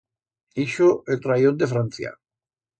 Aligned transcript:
Ixo 0.63 0.87
el 1.15 1.21
trayión 1.27 1.59
de 1.61 1.71
Francia. 1.77 2.17